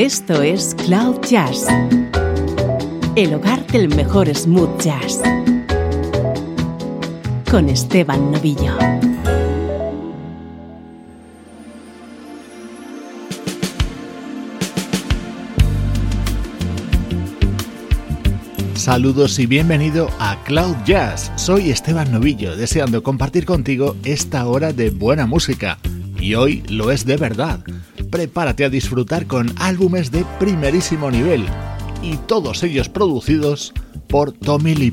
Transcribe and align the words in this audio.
Esto 0.00 0.40
es 0.40 0.74
Cloud 0.86 1.20
Jazz, 1.28 1.66
el 3.16 3.34
hogar 3.34 3.66
del 3.66 3.94
mejor 3.94 4.34
smooth 4.34 4.80
jazz, 4.80 5.20
con 7.50 7.68
Esteban 7.68 8.32
Novillo. 8.32 8.78
Saludos 18.72 19.38
y 19.38 19.44
bienvenido 19.44 20.08
a 20.18 20.42
Cloud 20.44 20.76
Jazz. 20.86 21.30
Soy 21.36 21.70
Esteban 21.70 22.10
Novillo, 22.10 22.56
deseando 22.56 23.02
compartir 23.02 23.44
contigo 23.44 23.96
esta 24.04 24.46
hora 24.46 24.72
de 24.72 24.88
buena 24.88 25.26
música. 25.26 25.78
Y 26.18 26.36
hoy 26.36 26.62
lo 26.70 26.90
es 26.90 27.04
de 27.04 27.18
verdad 27.18 27.60
prepárate 28.10 28.64
a 28.64 28.70
disfrutar 28.70 29.26
con 29.26 29.52
álbumes 29.58 30.10
de 30.10 30.24
primerísimo 30.38 31.10
nivel 31.10 31.46
y 32.02 32.16
todos 32.16 32.62
ellos 32.62 32.88
producidos 32.88 33.72
por 34.08 34.32
Tommy 34.32 34.74
Lee. 34.74 34.90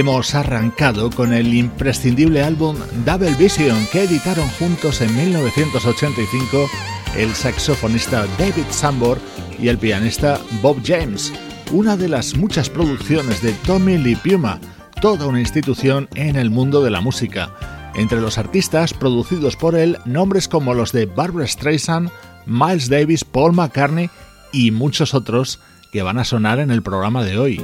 Hemos 0.00 0.34
arrancado 0.34 1.10
con 1.10 1.34
el 1.34 1.52
imprescindible 1.52 2.42
álbum 2.42 2.74
Double 3.04 3.34
Vision 3.34 3.86
que 3.92 4.04
editaron 4.04 4.48
juntos 4.58 5.02
en 5.02 5.14
1985 5.14 6.70
el 7.18 7.34
saxofonista 7.34 8.26
David 8.38 8.64
Sambor 8.70 9.18
y 9.58 9.68
el 9.68 9.76
pianista 9.76 10.40
Bob 10.62 10.78
James, 10.82 11.34
una 11.70 11.98
de 11.98 12.08
las 12.08 12.34
muchas 12.34 12.70
producciones 12.70 13.42
de 13.42 13.52
Tommy 13.66 13.98
Lee 13.98 14.16
Puma, 14.16 14.58
toda 15.02 15.26
una 15.26 15.40
institución 15.40 16.08
en 16.14 16.36
el 16.36 16.48
mundo 16.48 16.82
de 16.82 16.90
la 16.90 17.02
música. 17.02 17.54
Entre 17.94 18.22
los 18.22 18.38
artistas 18.38 18.94
producidos 18.94 19.54
por 19.54 19.74
él, 19.74 19.98
nombres 20.06 20.48
como 20.48 20.72
los 20.72 20.92
de 20.92 21.04
Barbara 21.04 21.46
Streisand, 21.46 22.10
Miles 22.46 22.88
Davis, 22.88 23.22
Paul 23.22 23.52
McCartney 23.52 24.08
y 24.50 24.70
muchos 24.70 25.12
otros 25.12 25.60
que 25.92 26.00
van 26.00 26.16
a 26.16 26.24
sonar 26.24 26.58
en 26.58 26.70
el 26.70 26.80
programa 26.80 27.22
de 27.22 27.36
hoy. 27.36 27.62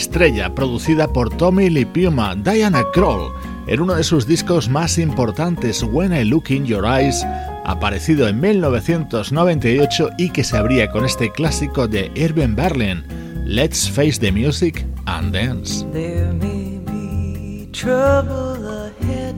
Estrella 0.00 0.54
producida 0.54 1.12
por 1.12 1.28
Tommy 1.36 1.68
Lee 1.68 1.84
Diana 1.84 2.84
Kroll, 2.94 3.34
en 3.66 3.80
uno 3.82 3.94
de 3.96 4.02
sus 4.02 4.26
discos 4.26 4.66
más 4.66 4.96
importantes, 4.96 5.82
When 5.82 6.14
I 6.14 6.24
Look 6.24 6.44
in 6.48 6.64
Your 6.64 6.86
Eyes, 6.86 7.22
aparecido 7.66 8.26
en 8.26 8.40
1998 8.40 10.10
y 10.16 10.30
que 10.30 10.42
se 10.42 10.56
abría 10.56 10.90
con 10.90 11.04
este 11.04 11.30
clásico 11.30 11.86
de 11.86 12.10
Irving 12.14 12.56
Berlin, 12.56 13.04
Let's 13.44 13.90
Face 13.90 14.18
the 14.18 14.32
Music 14.32 14.86
and 15.04 15.34
Dance. 15.34 15.84
There 15.92 16.32
may 16.32 16.80
be 16.86 17.68
trouble 17.70 18.86
ahead, 18.86 19.36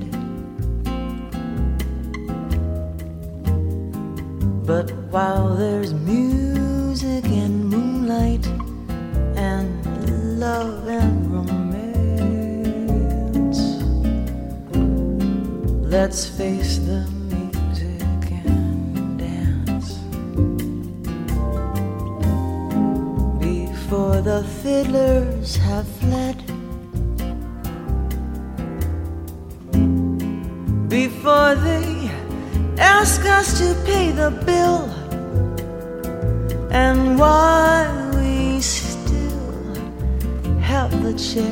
but 4.65 4.93
while 5.11 5.57
there's 5.57 5.93
music 5.93 7.25
and 7.25 7.69
moonlight 7.69 8.47
love 10.43 10.89
and 10.89 11.17
romance, 11.33 11.61
let's 15.95 16.23
face 16.39 16.79
the 16.79 17.01
music 17.31 18.23
and 18.51 19.19
dance. 19.23 19.91
Before 23.39 24.21
the 24.21 24.43
fiddlers 24.61 25.55
have 25.69 25.87
fled. 26.01 26.39
Before 30.89 31.55
they 31.69 32.11
ask 32.79 33.25
us 33.39 33.47
to 33.61 33.69
pay 33.85 34.11
the 34.11 34.31
bill, 34.49 34.91
and 36.73 37.17
why 37.17 38.02
the 41.01 41.13
chance. 41.15 41.49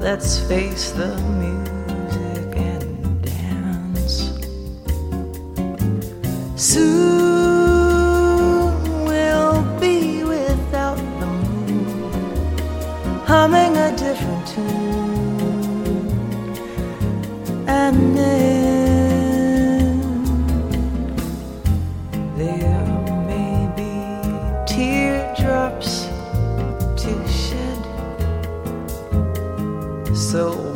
Let's 0.00 0.38
face 0.48 0.92
the 0.92 1.14
music 1.42 2.56
and 2.56 3.22
dance. 3.22 4.32
Soon 6.56 7.10
we'll 9.04 9.62
be 9.78 10.24
without 10.24 10.98
the 11.20 11.26
moon, 11.26 12.12
humming 13.26 13.76
a 13.76 13.90
different 13.96 14.29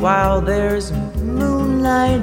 while 0.05 0.39
there's 0.39 0.91
moonlight 1.17 2.21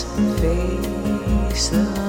face 0.00 1.68
the 1.68 2.01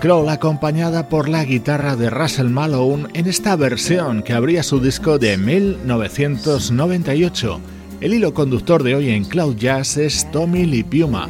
Kroll 0.00 0.28
acompañada 0.30 1.08
por 1.10 1.28
la 1.28 1.44
guitarra 1.44 1.94
de 1.94 2.08
Russell 2.08 2.48
Malone 2.48 3.08
en 3.12 3.26
esta 3.26 3.54
versión 3.54 4.22
que 4.22 4.32
abría 4.32 4.62
su 4.62 4.80
disco 4.80 5.18
de 5.18 5.36
1998. 5.36 7.60
El 8.00 8.14
hilo 8.14 8.32
conductor 8.32 8.82
de 8.82 8.94
hoy 8.94 9.10
en 9.10 9.24
Cloud 9.24 9.56
Jazz 9.56 9.98
es 9.98 10.30
Tommy 10.30 10.64
Lee 10.64 10.84
Piuma. 10.84 11.28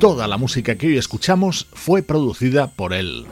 Toda 0.00 0.26
la 0.28 0.38
música 0.38 0.76
que 0.76 0.86
hoy 0.86 0.96
escuchamos 0.96 1.66
fue 1.74 2.02
producida 2.02 2.68
por 2.68 2.94
él. 2.94 3.26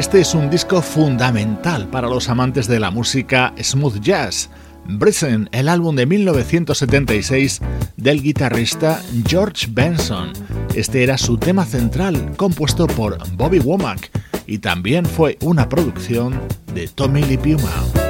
Este 0.00 0.22
es 0.22 0.34
un 0.34 0.48
disco 0.48 0.80
fundamental 0.80 1.86
para 1.90 2.08
los 2.08 2.30
amantes 2.30 2.66
de 2.66 2.80
la 2.80 2.90
música 2.90 3.52
smooth 3.62 4.00
jazz. 4.00 4.48
Brisen, 4.86 5.50
el 5.52 5.68
álbum 5.68 5.94
de 5.94 6.06
1976 6.06 7.60
del 7.98 8.22
guitarrista 8.22 9.02
George 9.26 9.66
Benson. 9.70 10.32
Este 10.74 11.02
era 11.02 11.18
su 11.18 11.36
tema 11.36 11.66
central, 11.66 12.32
compuesto 12.38 12.86
por 12.86 13.18
Bobby 13.36 13.58
Womack, 13.58 14.10
y 14.46 14.60
también 14.60 15.04
fue 15.04 15.36
una 15.42 15.68
producción 15.68 16.40
de 16.72 16.88
Tommy 16.88 17.22
Lee 17.22 17.36
Puma. 17.36 18.09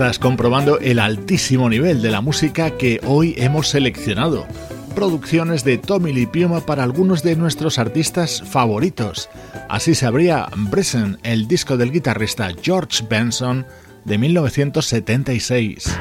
Estás 0.00 0.18
comprobando 0.18 0.78
el 0.78 0.98
altísimo 0.98 1.68
nivel 1.68 2.00
de 2.00 2.10
la 2.10 2.22
música 2.22 2.70
que 2.78 3.02
hoy 3.04 3.34
hemos 3.36 3.68
seleccionado. 3.68 4.46
Producciones 4.94 5.62
de 5.62 5.76
Tommy 5.76 6.14
Lee 6.14 6.26
para 6.66 6.84
algunos 6.84 7.22
de 7.22 7.36
nuestros 7.36 7.78
artistas 7.78 8.42
favoritos. 8.42 9.28
Así 9.68 9.94
se 9.94 10.06
abría 10.06 10.48
Bresson, 10.56 11.18
el 11.22 11.46
disco 11.46 11.76
del 11.76 11.92
guitarrista 11.92 12.48
George 12.62 13.04
Benson 13.10 13.66
de 14.06 14.16
1976. 14.16 15.94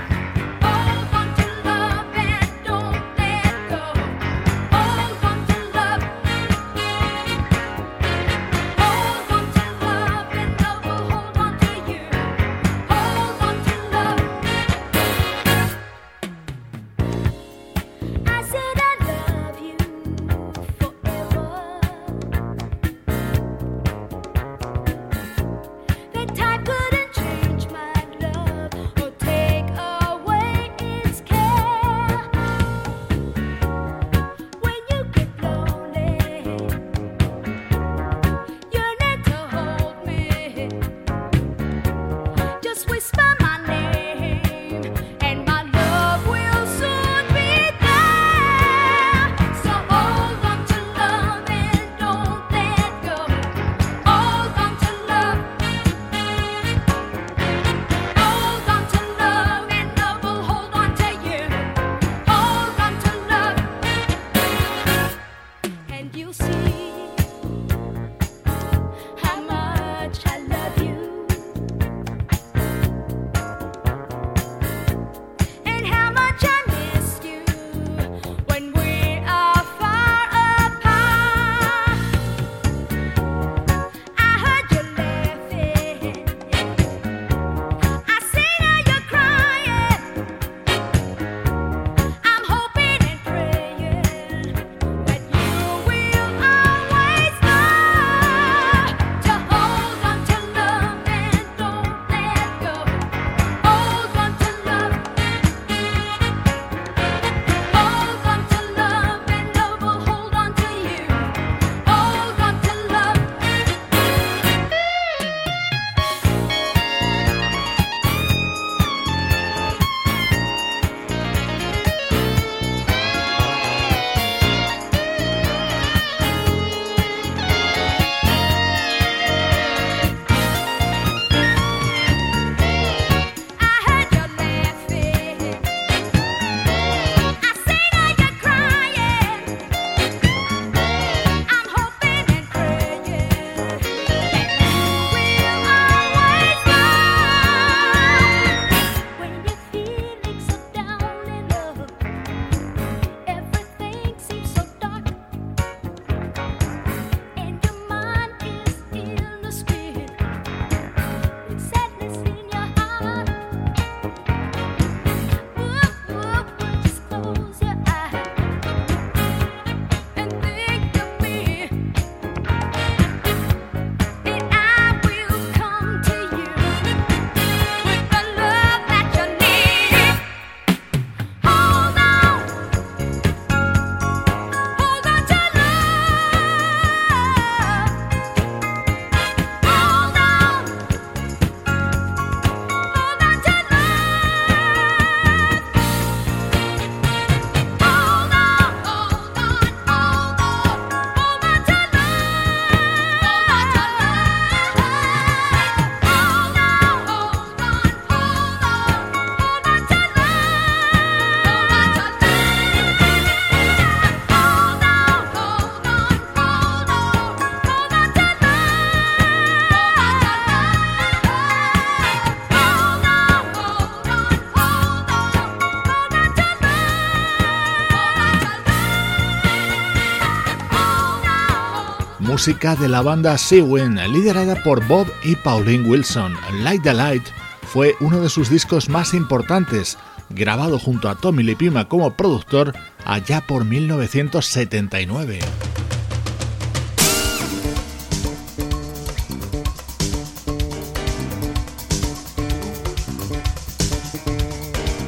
Música 232.40 232.74
de 232.78 232.88
la 232.88 233.02
banda 233.02 233.38
Seawin, 233.38 233.96
liderada 234.14 234.64
por 234.64 234.88
Bob 234.88 235.06
y 235.26 235.36
Pauline 235.36 235.86
Wilson. 235.90 236.38
Light 236.64 236.84
the 236.84 236.94
Light 236.94 237.24
fue 237.64 237.98
uno 238.00 238.22
de 238.22 238.30
sus 238.30 238.50
discos 238.50 238.88
más 238.88 239.14
importantes, 239.14 239.98
grabado 240.30 240.80
junto 240.80 241.10
a 241.10 241.16
Tommy 241.16 241.44
Lipima 241.44 241.90
como 241.90 242.16
productor 242.16 242.74
allá 243.04 243.46
por 243.46 243.66
1979. 243.66 245.40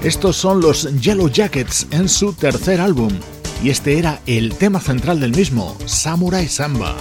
Estos 0.03 0.35
son 0.35 0.59
los 0.59 0.99
Yellow 0.99 1.29
Jackets 1.29 1.87
en 1.91 2.09
su 2.09 2.33
tercer 2.33 2.81
álbum, 2.81 3.13
y 3.63 3.69
este 3.69 3.97
era 3.97 4.19
el 4.25 4.53
tema 4.55 4.81
central 4.81 5.21
del 5.21 5.31
mismo, 5.31 5.77
Samurai 5.85 6.49
Samba. 6.49 6.97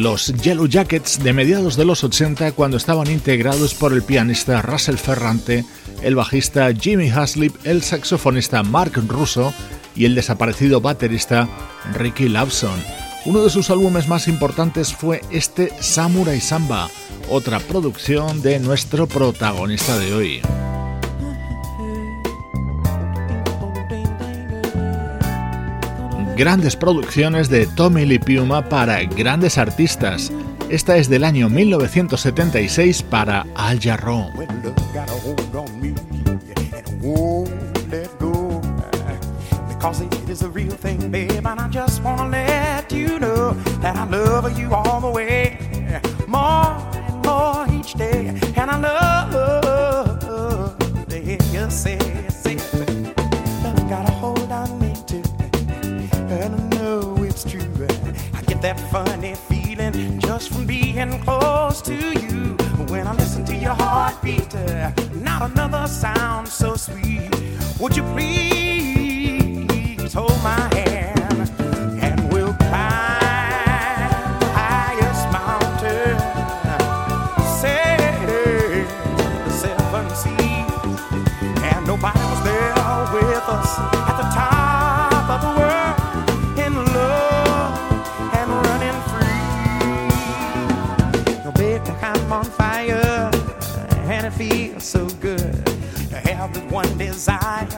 Los 0.00 0.32
Yellow 0.42 0.66
Jackets 0.66 1.22
de 1.22 1.32
mediados 1.32 1.76
de 1.76 1.84
los 1.84 2.02
80 2.02 2.52
cuando 2.52 2.76
estaban 2.76 3.10
integrados 3.10 3.74
por 3.74 3.92
el 3.92 4.02
pianista 4.02 4.62
Russell 4.62 4.96
Ferrante, 4.96 5.64
el 6.02 6.14
bajista 6.14 6.72
Jimmy 6.72 7.10
Haslip, 7.10 7.54
el 7.64 7.82
saxofonista 7.82 8.62
Mark 8.62 8.92
Russo 9.06 9.52
y 9.94 10.06
el 10.06 10.14
desaparecido 10.14 10.80
baterista 10.80 11.48
Ricky 11.94 12.28
Lawson. 12.28 12.80
Uno 13.26 13.42
de 13.42 13.50
sus 13.50 13.68
álbumes 13.68 14.08
más 14.08 14.28
importantes 14.28 14.94
fue 14.94 15.20
este 15.30 15.70
Samurai 15.80 16.40
Samba, 16.40 16.88
otra 17.28 17.60
producción 17.60 18.40
de 18.40 18.58
nuestro 18.58 19.06
protagonista 19.06 19.98
de 19.98 20.14
hoy. 20.14 20.59
Grandes 26.40 26.74
producciones 26.74 27.50
de 27.50 27.66
Tommy 27.66 28.06
Lee 28.06 28.18
Piuma 28.18 28.66
para 28.66 29.02
grandes 29.04 29.58
artistas. 29.58 30.32
Esta 30.70 30.96
es 30.96 31.10
del 31.10 31.24
año 31.24 31.50
1976 31.50 33.02
para 33.02 33.44
Al 33.54 33.78
Jarreau. 33.78 34.30
Funny 58.90 59.34
feeling 59.34 60.18
just 60.20 60.52
from 60.52 60.66
being 60.66 61.20
close 61.20 61.82
to 61.82 61.94
you. 61.94 62.56
When 62.88 63.06
I 63.06 63.14
listen 63.14 63.44
to 63.46 63.54
your 63.54 63.74
heartbeat, 63.74 64.54
uh, 64.54 64.90
not 65.14 65.50
another 65.50 65.86
sound 65.86 66.48
so 66.48 66.74
sweet. 66.76 67.30
Would 67.80 67.96
you 67.96 68.02
please? 68.14 68.39
Desire 97.20 97.69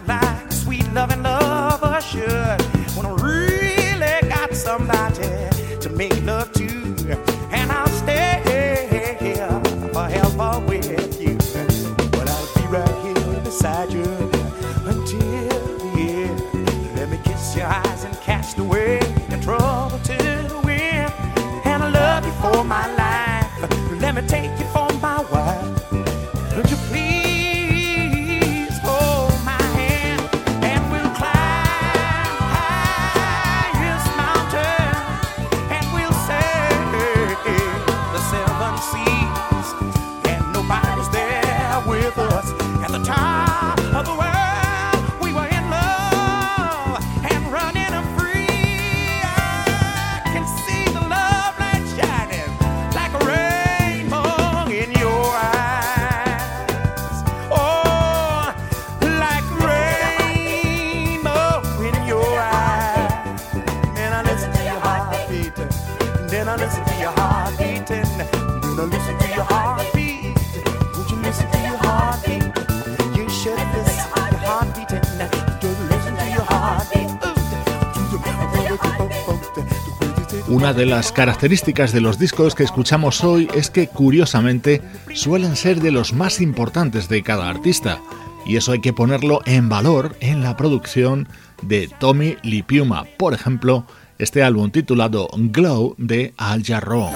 Una 80.48 80.72
de 80.72 80.86
las 80.86 81.12
características 81.12 81.92
de 81.92 82.00
los 82.00 82.18
discos 82.18 82.54
que 82.54 82.62
escuchamos 82.62 83.24
hoy 83.24 83.48
es 83.54 83.70
que 83.70 83.88
curiosamente 83.88 84.82
suelen 85.14 85.56
ser 85.56 85.80
de 85.80 85.90
los 85.90 86.12
más 86.12 86.40
importantes 86.40 87.08
de 87.08 87.22
cada 87.22 87.48
artista, 87.48 88.00
y 88.44 88.56
eso 88.56 88.72
hay 88.72 88.80
que 88.80 88.92
ponerlo 88.92 89.40
en 89.46 89.68
valor 89.68 90.16
en 90.20 90.42
la 90.42 90.56
producción 90.56 91.28
de 91.62 91.88
Tommy 91.98 92.36
Lipiuma, 92.42 93.04
por 93.18 93.34
ejemplo, 93.34 93.86
este 94.18 94.42
álbum 94.42 94.70
titulado 94.70 95.28
Glow 95.32 95.94
de 95.96 96.34
Al 96.36 96.62
Jarreau. 96.62 97.10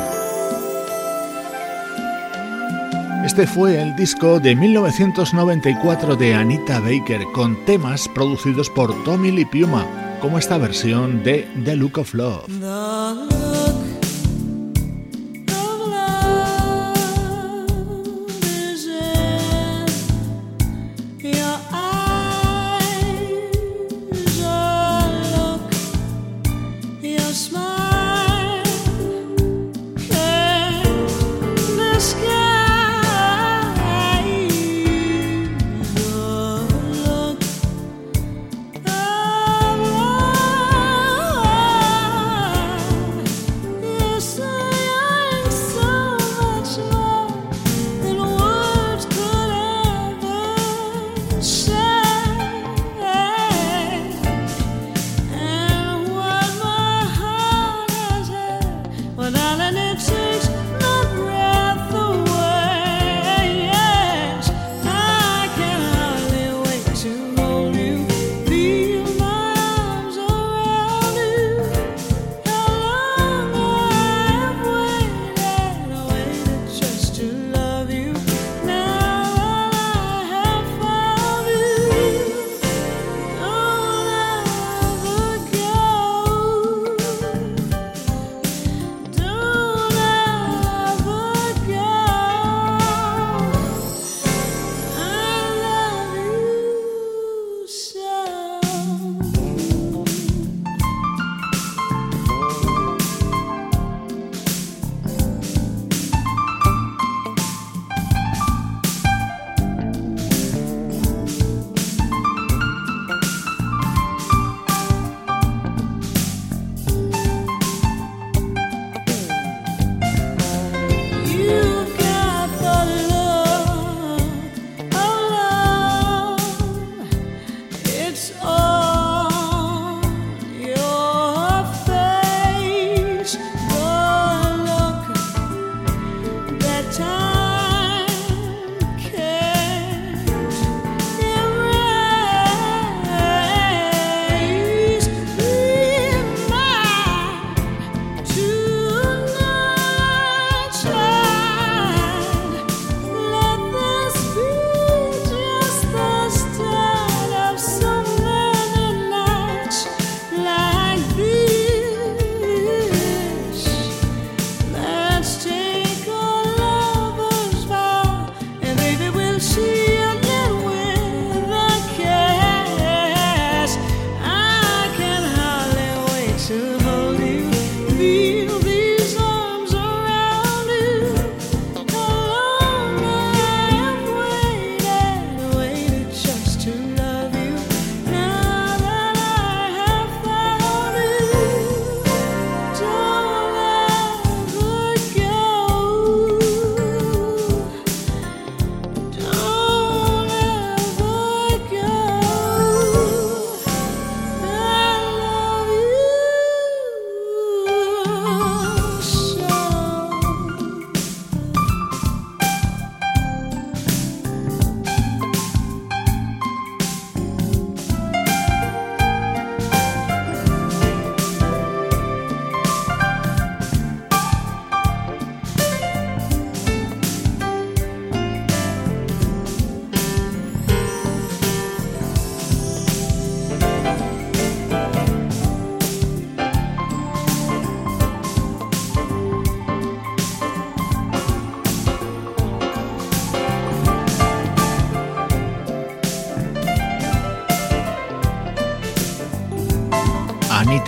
Este 3.27 3.45
fue 3.45 3.83
el 3.83 3.97
disco 3.97 4.39
de 4.39 4.55
1994 4.55 6.15
de 6.15 6.33
Anita 6.33 6.79
Baker 6.79 7.25
con 7.35 7.57
temas 7.65 8.09
producidos 8.15 8.71
por 8.71 9.03
Tommy 9.03 9.33
Lipiuma 9.33 9.85
como 10.21 10.39
esta 10.39 10.59
versión 10.59 11.25
de 11.25 11.49
The 11.65 11.75
Look 11.75 11.99
of 11.99 12.15
Love. 12.15 12.45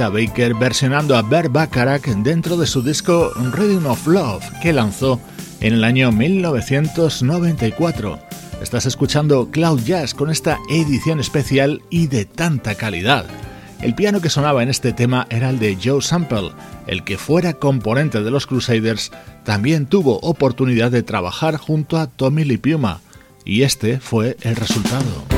Baker 0.06 0.54
versionando 0.54 1.16
a 1.16 1.22
Bert 1.22 1.50
Bacharach 1.50 2.06
dentro 2.06 2.56
de 2.56 2.68
su 2.68 2.82
disco 2.82 3.32
Rhythm 3.52 3.86
of 3.86 4.06
Love 4.06 4.44
que 4.62 4.72
lanzó 4.72 5.20
en 5.60 5.74
el 5.74 5.82
año 5.82 6.12
1994. 6.12 8.20
Estás 8.62 8.86
escuchando 8.86 9.50
Cloud 9.50 9.80
Jazz 9.80 10.14
con 10.14 10.30
esta 10.30 10.60
edición 10.70 11.18
especial 11.18 11.82
y 11.90 12.06
de 12.06 12.24
tanta 12.24 12.76
calidad. 12.76 13.26
El 13.82 13.96
piano 13.96 14.20
que 14.20 14.30
sonaba 14.30 14.62
en 14.62 14.68
este 14.68 14.92
tema 14.92 15.26
era 15.30 15.50
el 15.50 15.58
de 15.58 15.76
Joe 15.82 16.00
Sample, 16.00 16.52
el 16.86 17.02
que 17.02 17.18
fuera 17.18 17.54
componente 17.54 18.22
de 18.22 18.30
los 18.30 18.46
Crusaders 18.46 19.10
también 19.44 19.86
tuvo 19.86 20.20
oportunidad 20.20 20.92
de 20.92 21.02
trabajar 21.02 21.56
junto 21.56 21.98
a 21.98 22.06
Tommy 22.06 22.44
Lee 22.44 22.58
Puma, 22.58 23.00
y 23.44 23.62
este 23.62 23.98
fue 23.98 24.36
el 24.42 24.54
resultado. 24.54 25.37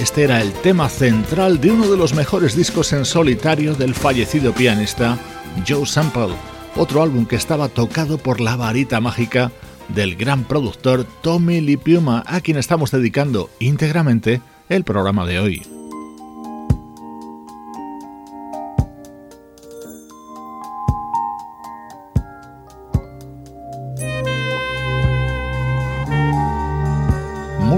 Este 0.00 0.22
era 0.22 0.40
el 0.40 0.52
tema 0.52 0.88
central 0.88 1.60
de 1.60 1.72
uno 1.72 1.90
de 1.90 1.96
los 1.96 2.14
mejores 2.14 2.54
discos 2.54 2.92
en 2.92 3.04
solitario 3.04 3.74
del 3.74 3.92
fallecido 3.92 4.52
pianista 4.52 5.18
Joe 5.66 5.84
Sample, 5.84 6.36
otro 6.76 7.02
álbum 7.02 7.26
que 7.26 7.34
estaba 7.34 7.68
tocado 7.68 8.18
por 8.18 8.40
la 8.40 8.54
varita 8.54 9.00
mágica 9.00 9.50
del 9.88 10.14
gran 10.14 10.44
productor 10.44 11.04
Tommy 11.22 11.60
Lee 11.60 11.80
a 12.24 12.40
quien 12.40 12.56
estamos 12.56 12.92
dedicando 12.92 13.50
íntegramente 13.58 14.40
el 14.68 14.84
programa 14.84 15.26
de 15.26 15.40
hoy. 15.40 15.71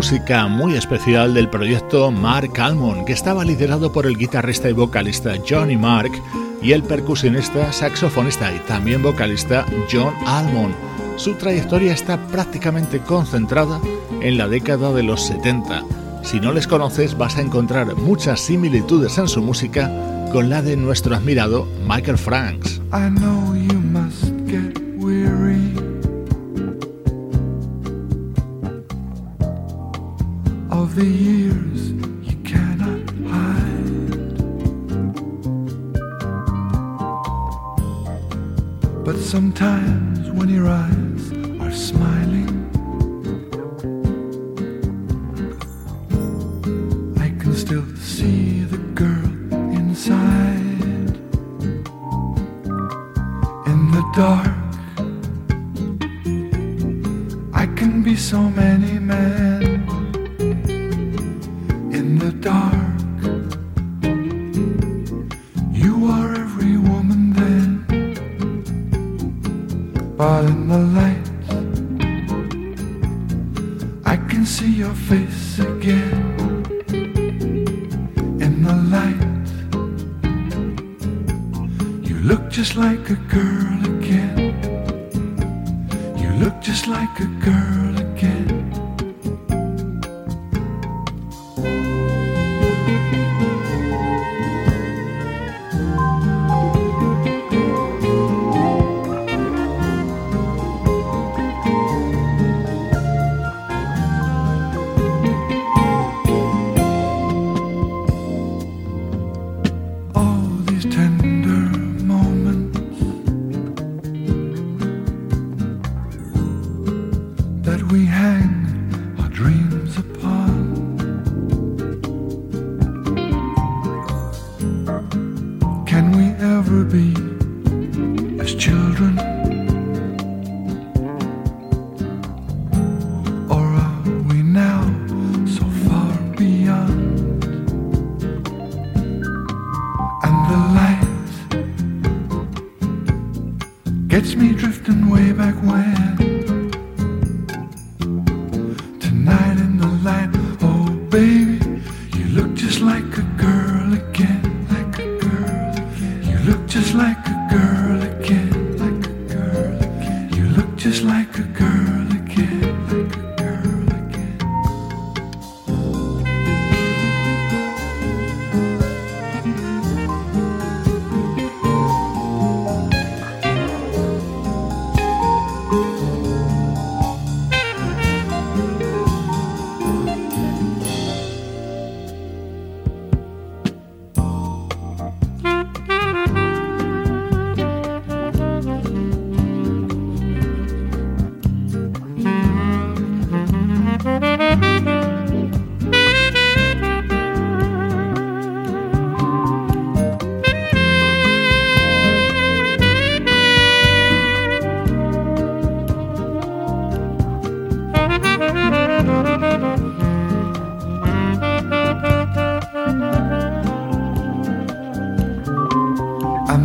Música 0.05 0.47
muy 0.49 0.75
especial 0.75 1.33
del 1.33 1.49
proyecto 1.49 2.11
Mark 2.11 2.61
Almond, 2.61 3.07
que 3.07 3.15
estaba 3.15 3.43
liderado 3.43 3.91
por 3.91 4.05
el 4.05 4.19
guitarrista 4.19 4.69
y 4.69 4.75
vocalista 4.75 5.33
Johnny 5.49 5.79
Mark 5.79 6.13
y 6.61 6.73
el 6.73 6.83
percusionista, 6.83 7.73
saxofonista 7.73 8.53
y 8.53 8.59
también 8.69 9.03
vocalista 9.03 9.65
John 9.91 10.13
Almond. 10.27 10.75
Su 11.17 11.33
trayectoria 11.37 11.95
está 11.95 12.19
prácticamente 12.27 12.99
concentrada 12.99 13.81
en 14.21 14.37
la 14.37 14.47
década 14.47 14.93
de 14.93 15.05
los 15.05 15.25
70. 15.25 15.83
Si 16.23 16.39
no 16.39 16.53
les 16.53 16.67
conoces 16.67 17.17
vas 17.17 17.39
a 17.39 17.41
encontrar 17.41 17.97
muchas 17.97 18.41
similitudes 18.41 19.17
en 19.17 19.27
su 19.27 19.41
música 19.41 19.91
con 20.33 20.51
la 20.51 20.61
de 20.61 20.77
nuestro 20.77 21.17
admirado 21.17 21.67
Michael 21.89 22.19
Franks. 22.19 22.83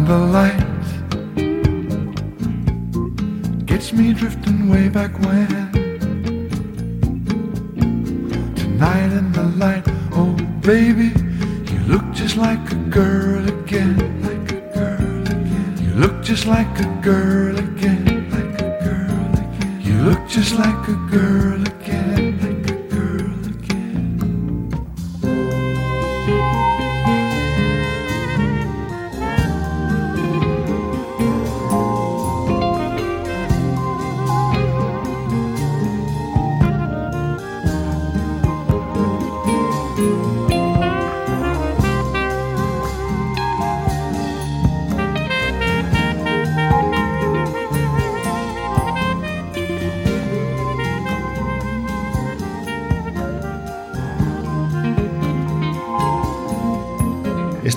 the 0.10 0.18
light 0.18 0.58
gets 3.68 3.94
me 3.94 4.12
drifting 4.12 4.68
way 4.68 4.90
back 4.90 5.14
when. 5.20 5.59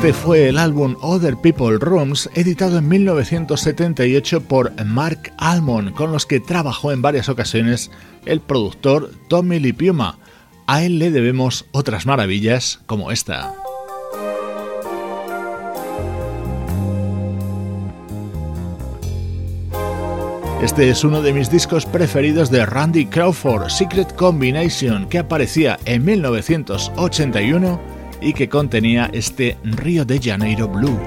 Este 0.03 0.15
fue 0.15 0.49
el 0.49 0.59
álbum 0.59 0.97
Other 1.01 1.37
People 1.37 1.79
Rooms, 1.79 2.29
editado 2.35 2.79
en 2.79 2.89
1978 2.89 4.41
por 4.41 4.73
Mark 4.85 5.33
Almond, 5.39 5.95
con 5.95 6.11
los 6.11 6.27
que 6.27 6.41
trabajó 6.41 6.91
en 6.91 7.03
varias 7.03 7.29
ocasiones 7.29 7.89
el 8.27 8.41
productor 8.41 9.13
Tommy 9.29 9.61
Lipiuma. 9.61 10.19
A 10.67 10.83
él 10.83 10.99
le 10.99 11.13
debemos 11.13 11.67
otras 11.71 12.05
maravillas 12.05 12.81
como 12.87 13.13
esta. 13.13 13.55
Este 20.65 20.91
es 20.91 21.05
uno 21.05 21.23
de 21.23 21.33
mis 21.33 21.49
discos 21.49 21.87
preferidos 21.87 22.51
de 22.51 22.67
Randy 22.67 23.07
Crawford, 23.07 23.69
Secret 23.69 24.17
Combination, 24.17 25.09
que 25.09 25.21
aparecía 25.21 25.79
en 25.85 26.05
1981 26.05 27.92
y 28.23 28.33
que 28.33 28.49
contenía 28.49 29.11
este 29.13 29.57
Río 29.65 30.05
de 30.05 30.21
Janeiro 30.21 30.69
Blue. 30.69 30.99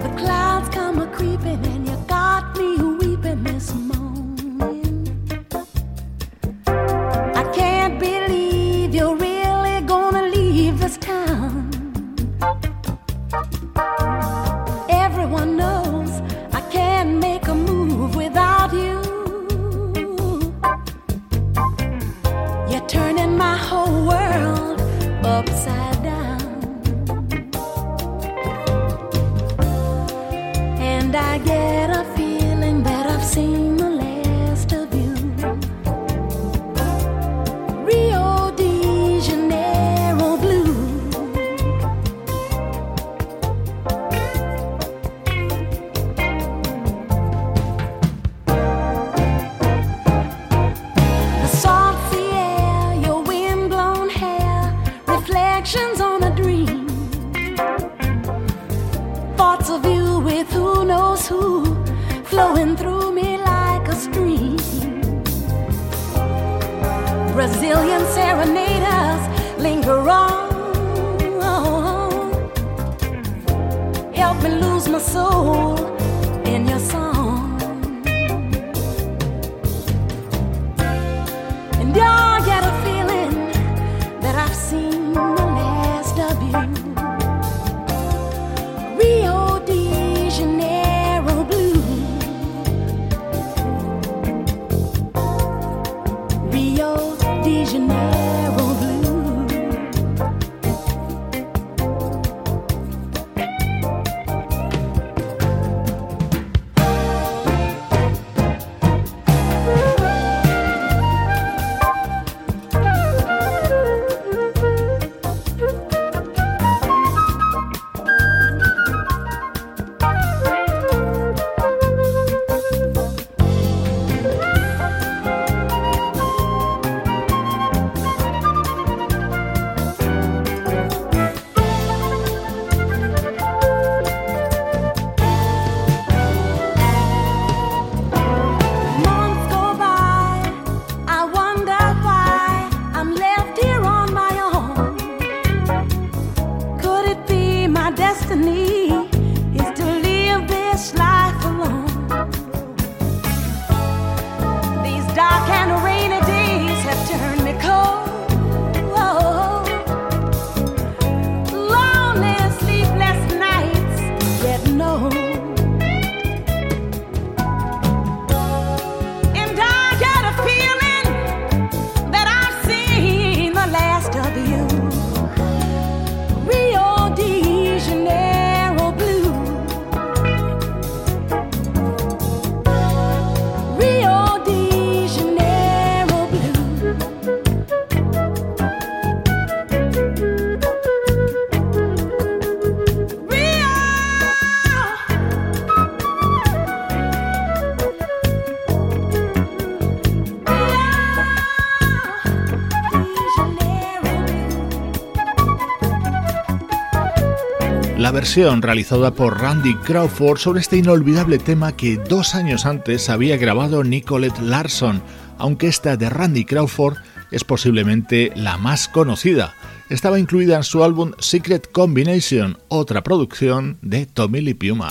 Realizada 208.34 209.11
por 209.11 209.39
Randy 209.39 209.76
Crawford 209.76 210.39
sobre 210.39 210.59
este 210.59 210.78
inolvidable 210.78 211.38
tema 211.38 211.78
que 211.78 211.97
dos 211.97 212.34
años 212.34 212.65
antes 212.65 213.09
había 213.09 213.38
grabado 213.38 213.84
Nicolette 213.84 214.39
Larson, 214.39 215.03
aunque 215.38 215.67
esta 215.67 215.95
de 215.95 216.09
Randy 216.09 216.43
Crawford 216.43 216.97
es 217.32 217.43
posiblemente 217.43 218.32
la 218.36 218.57
más 218.57 218.88
conocida. 218.88 219.53
Estaba 219.89 220.19
incluida 220.19 220.57
en 220.57 220.63
su 220.63 220.84
álbum 220.84 221.11
Secret 221.19 221.71
Combination, 221.71 222.57
otra 222.67 223.03
producción 223.03 223.78
de 223.84 224.07
Tommy 224.07 224.41
Lee 224.41 224.55
Puma. 224.55 224.89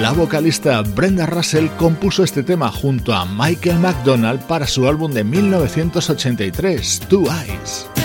La 0.00 0.12
vocalista 0.12 0.82
Brenda 0.82 1.24
Russell 1.24 1.68
compuso 1.78 2.22
este 2.22 2.42
tema 2.42 2.70
junto 2.70 3.14
a 3.14 3.24
Michael 3.24 3.78
McDonald 3.78 4.42
para 4.42 4.66
su 4.66 4.86
álbum 4.86 5.10
de 5.10 5.24
1983, 5.24 7.00
Two 7.08 7.24
Eyes. 7.24 7.95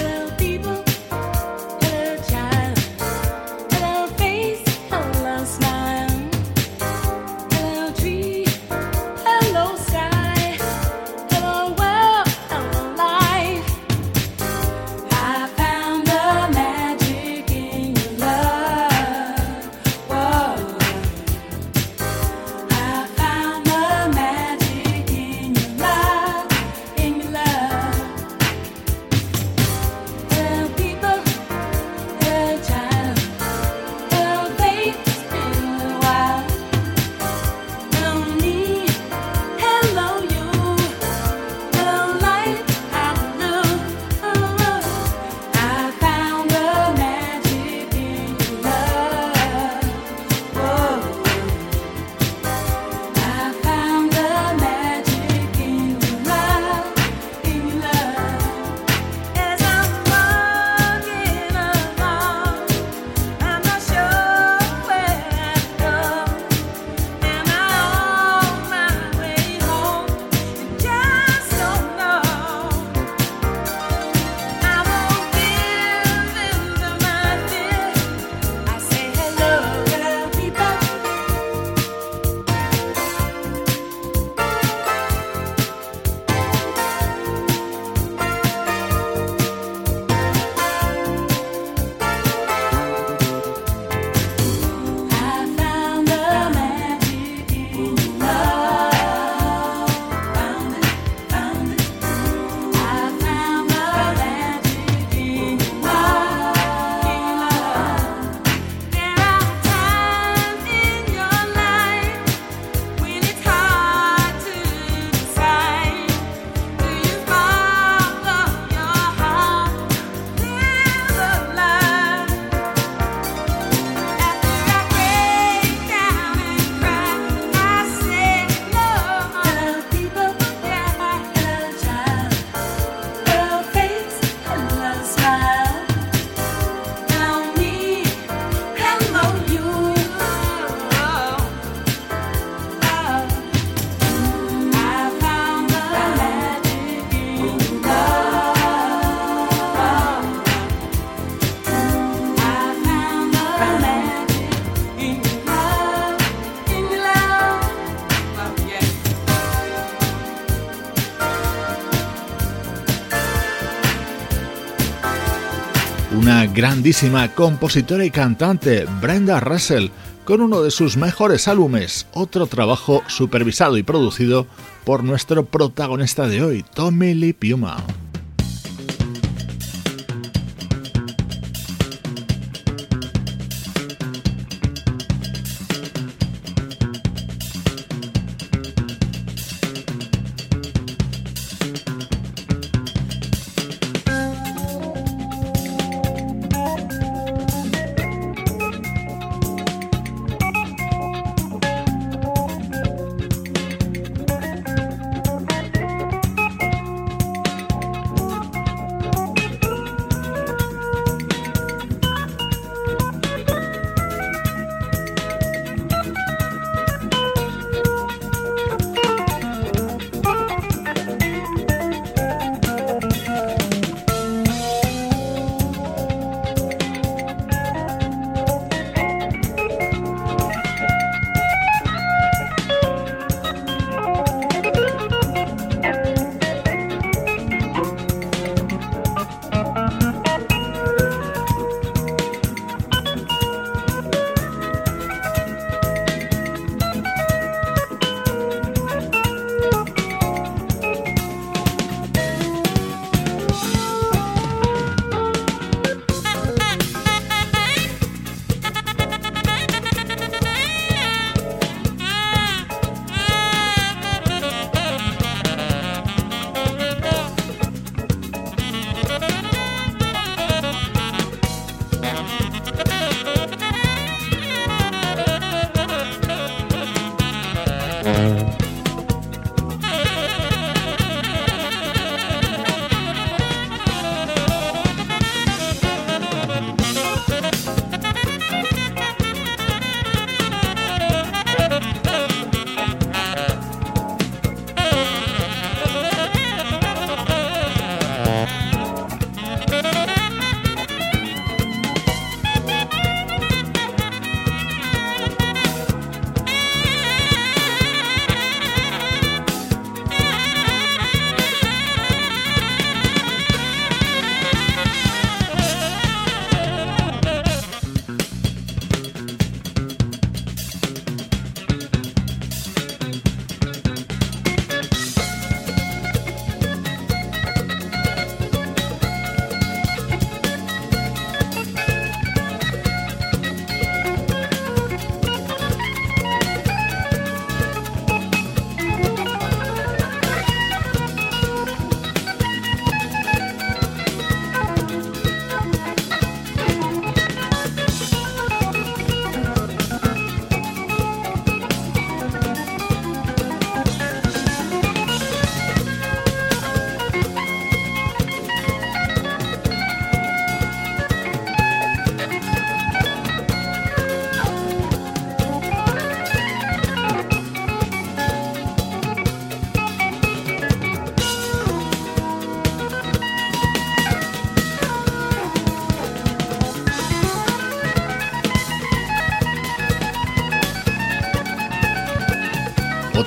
Grandísima 166.62 167.34
compositora 167.34 168.06
y 168.06 168.12
cantante, 168.12 168.86
Brenda 169.02 169.40
Russell, 169.40 169.88
con 170.26 170.42
uno 170.42 170.62
de 170.62 170.70
sus 170.70 170.96
mejores 170.96 171.48
álbumes, 171.48 172.06
otro 172.14 172.46
trabajo 172.46 173.02
supervisado 173.08 173.78
y 173.78 173.84
producido 173.84 174.46
por 174.86 175.04
nuestro 175.04 175.44
protagonista 175.44 176.28
de 176.28 176.44
hoy, 176.44 176.64
Tommy 176.76 177.16
Lee 177.16 177.34
Puma. 177.34 177.84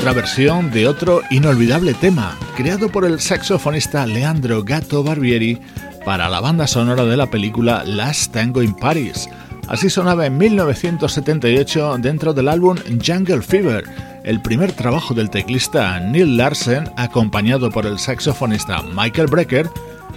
Otra 0.04 0.20
versión 0.20 0.70
de 0.70 0.86
otro 0.86 1.22
inolvidable 1.30 1.94
tema, 1.94 2.36
creado 2.58 2.90
por 2.90 3.06
el 3.06 3.20
saxofonista 3.20 4.04
Leandro 4.04 4.62
Gatto 4.62 5.02
Barbieri 5.02 5.58
para 6.04 6.28
la 6.28 6.40
banda 6.40 6.66
sonora 6.66 7.06
de 7.06 7.16
la 7.16 7.30
película 7.30 7.84
Last 7.86 8.30
Tango 8.34 8.62
in 8.62 8.74
Paris. 8.74 9.30
Así 9.66 9.88
sonaba 9.88 10.26
en 10.26 10.36
1978 10.36 11.96
dentro 12.00 12.34
del 12.34 12.48
álbum 12.48 12.76
Jungle 13.02 13.40
Fever, 13.40 13.84
el 14.24 14.42
primer 14.42 14.72
trabajo 14.72 15.14
del 15.14 15.30
teclista 15.30 15.98
Neil 16.00 16.36
Larsen, 16.36 16.84
acompañado 16.98 17.70
por 17.70 17.86
el 17.86 17.98
saxofonista 17.98 18.82
Michael 18.82 19.28
Brecker 19.28 19.70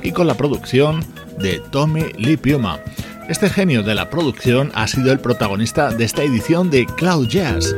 y 0.04 0.12
con 0.12 0.28
la 0.28 0.36
producción 0.36 1.00
de 1.40 1.62
Tommy 1.72 2.12
Lee 2.18 2.36
Puma. 2.36 2.82
Este 3.30 3.50
genio 3.50 3.84
de 3.84 3.96
la 3.96 4.10
producción 4.10 4.70
ha 4.76 4.86
sido 4.86 5.14
el 5.14 5.22
protagonista 5.22 5.92
de 5.92 6.04
esta 6.04 6.24
edición 6.24 6.70
de 6.70 6.86
Cloud 6.86 7.30
Jazz. 7.30 7.74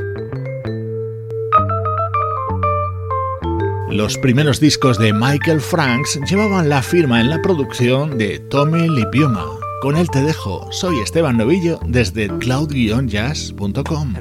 Los 3.89 4.17
primeros 4.19 4.59
discos 4.59 4.99
de 4.99 5.11
Michael 5.13 5.59
Franks 5.59 6.19
llevaban 6.29 6.69
la 6.69 6.83
firma 6.83 7.19
en 7.21 7.29
la 7.31 7.41
producción 7.41 8.19
de 8.19 8.37
Tommy 8.37 8.87
Lipiuma. 8.87 9.45
Con 9.81 9.97
él 9.97 10.07
te 10.11 10.21
dejo, 10.21 10.71
soy 10.71 10.99
Esteban 10.99 11.37
Novillo 11.37 11.79
desde 11.87 12.27
cloud-jazz.com. 12.37 14.13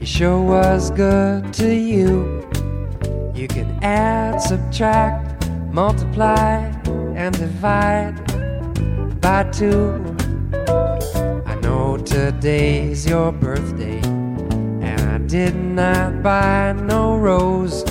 He 0.00 0.06
sure 0.06 0.40
was 0.40 0.90
good 0.90 1.52
to 1.52 1.72
you. 1.72 2.42
You 3.34 3.46
can 3.46 3.78
add, 3.82 4.40
subtract, 4.40 5.46
multiply, 5.72 6.72
and 7.14 7.38
divide 7.38 8.14
by 9.20 9.44
two. 9.52 9.94
I 11.46 11.54
know 11.60 11.98
today's 11.98 13.06
your 13.06 13.30
birthday. 13.30 14.21
Did 15.32 15.54
not 15.54 16.22
buy 16.22 16.74
no 16.74 17.16
rose, 17.16 17.84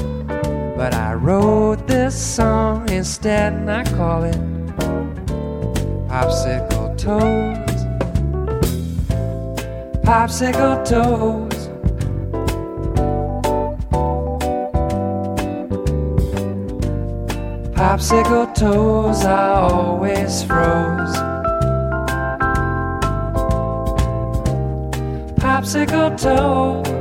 but 0.77 0.93
I 0.93 1.15
wrote 1.15 1.87
this 1.87 2.13
song 2.13 2.87
instead, 2.87 3.53
and 3.53 3.71
I 3.71 3.83
call 3.83 4.25
it 4.25 4.37
Popsicle 6.07 6.95
Toes. 6.99 7.79
Popsicle 10.05 10.85
Toes. 10.87 11.57
popsicle 17.73 18.53
toes 18.53 19.25
I 19.25 19.53
always 19.53 20.43
froze. 20.43 21.15
Popsicle 25.41 26.15
toes. 26.21 27.00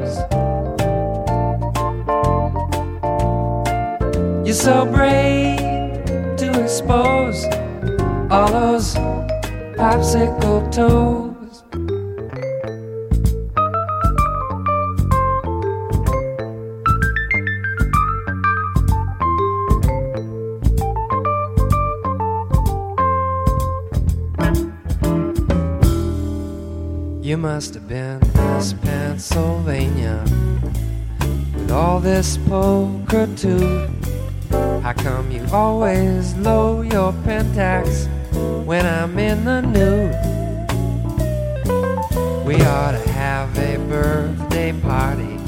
You're 4.50 4.56
so 4.56 4.84
brave 4.84 5.56
to 6.36 6.60
expose 6.60 7.44
all 8.32 8.50
those 8.50 8.96
popsicle 9.76 10.72
toes. 10.72 11.62
You 27.22 27.36
must 27.36 27.74
have 27.74 27.86
been 27.86 28.18
Miss 28.34 28.72
Pennsylvania 28.72 30.24
with 31.54 31.70
all 31.70 32.00
this 32.00 32.36
poker 32.48 33.28
too. 33.36 33.99
How 34.90 34.96
come 35.04 35.30
you 35.30 35.46
always 35.52 36.34
low 36.34 36.82
your 36.82 37.12
pentax 37.22 38.08
when 38.64 38.84
I'm 38.84 39.16
in 39.20 39.44
the 39.44 39.60
nude? 39.60 40.16
We 42.44 42.56
ought 42.64 42.90
to 42.90 43.10
have 43.10 43.56
a 43.56 43.76
birthday 43.76 44.72
party, 44.72 45.38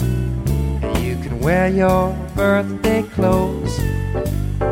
and 0.86 0.99
you 0.99 1.16
can 1.16 1.40
wear 1.40 1.66
your 1.66 2.16
birthday 2.36 3.03
clothes. 3.03 3.76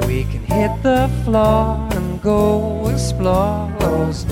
We 0.06 0.22
can 0.30 0.44
hit 0.44 0.80
the 0.84 1.10
floor 1.24 1.88
and 1.90 2.22
go 2.22 2.86
explore 2.90 3.68
those 3.80 4.24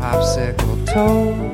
popsicle 0.00 0.86
toes. 0.86 1.49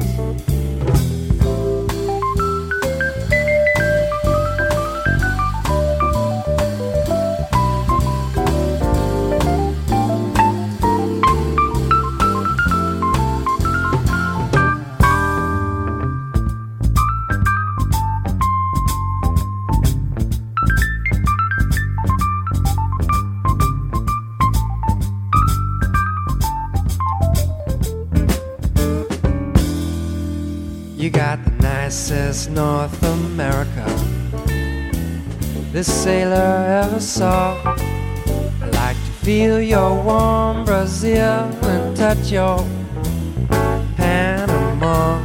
Nicest 32.08 32.50
North 32.50 33.02
America 33.02 33.84
this 35.72 35.92
sailor 35.92 36.84
ever 36.84 37.00
saw. 37.00 37.56
I 38.62 38.66
like 38.70 38.96
to 38.96 39.12
feel 39.24 39.60
your 39.60 40.00
warm 40.04 40.64
Brazil 40.64 41.50
and 41.64 41.96
touch 41.96 42.30
your 42.30 42.64
Panama. 43.96 45.20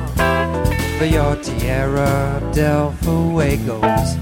For 0.98 1.06
your 1.06 1.36
Tierra 1.36 2.42
del 2.52 2.94
Fuegos, 3.02 4.18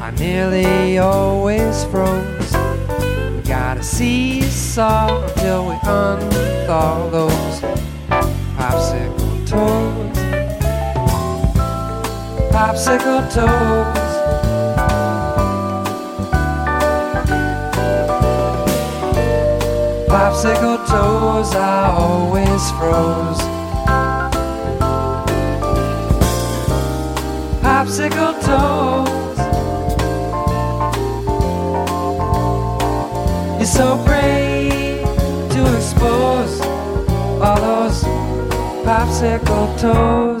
I 0.00 0.12
nearly 0.18 0.96
always 0.96 1.84
froze. 1.84 2.52
We 3.36 3.42
gotta 3.42 3.82
seesaw 3.82 5.28
till 5.34 5.66
we 5.68 5.74
unthaw 5.74 7.10
those 7.10 7.60
popsicle 8.56 9.46
toes 9.46 9.89
popsicle 12.50 13.22
toes. 13.32 14.10
Popsicle 20.08 20.78
toes, 20.88 21.54
I 21.54 21.94
always 21.96 22.62
froze. 22.78 23.42
Popsicle 27.62 28.34
toes. 28.48 29.38
You're 33.58 33.66
so 33.66 33.88
brave 34.04 35.02
to 35.54 35.60
expose 35.76 36.60
all 37.44 37.60
those 37.60 38.02
popsicle 38.84 39.66
toes. 39.78 40.39